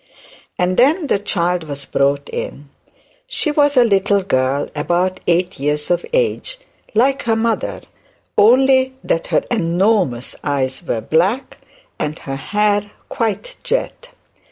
And 0.57 0.77
then 0.77 1.05
the 1.05 1.19
child 1.19 1.65
was 1.65 1.85
brought 1.85 2.27
in. 2.29 2.69
She 3.27 3.51
was 3.51 3.77
a 3.77 3.83
little 3.83 4.23
girl, 4.23 4.67
about 4.73 5.19
eight 5.27 5.59
years 5.59 5.91
of 5.91 6.03
age, 6.11 6.57
like 6.95 7.21
her 7.25 7.35
mother, 7.35 7.81
only 8.35 8.95
that 9.03 9.27
her 9.27 9.43
enormous 9.51 10.35
eyes 10.43 10.81
were 10.81 11.01
black, 11.01 11.59
and 11.99 12.17
her 12.17 12.35
hair 12.35 12.89
quite 13.09 13.57
jet. 13.63 14.09